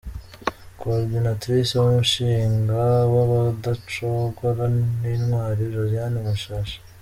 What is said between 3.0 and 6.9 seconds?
w'Abadacogora n'Intwali Josiane Mushashi.